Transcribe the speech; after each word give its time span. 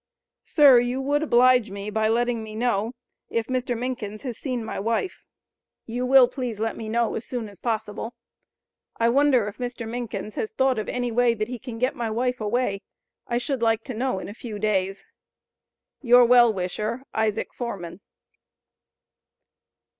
Sir 0.45 0.79
you 0.79 0.99
would 0.99 1.21
oblige 1.21 1.69
me 1.69 1.91
by 1.91 2.07
letting 2.07 2.41
me 2.43 2.55
know 2.55 2.91
if 3.29 3.45
Mr. 3.45 3.77
Minkins 3.77 4.23
has 4.23 4.35
seen 4.35 4.65
my 4.65 4.79
wife; 4.79 5.23
you 5.85 6.07
will 6.07 6.27
please 6.27 6.59
let 6.59 6.75
me 6.75 6.89
know 6.89 7.13
as 7.13 7.23
soon 7.23 7.47
as 7.47 7.59
possible. 7.59 8.15
I 8.97 9.09
wonder 9.09 9.47
if 9.47 9.59
Mr. 9.59 9.87
Minkins 9.87 10.33
has 10.33 10.53
thought 10.53 10.79
of 10.79 10.89
any 10.89 11.11
way 11.11 11.35
that 11.35 11.49
he 11.49 11.59
can 11.59 11.77
get 11.77 11.95
my 11.95 12.09
wife 12.09 12.41
away. 12.41 12.81
I 13.27 13.37
should 13.37 13.61
like 13.61 13.83
to 13.83 13.93
know 13.93 14.17
in 14.17 14.27
a 14.27 14.33
few 14.33 14.57
days. 14.57 15.05
Your 16.01 16.25
well 16.25 16.51
wisher, 16.51 17.03
ISAAC 17.13 17.53
FORMAN. 17.53 18.01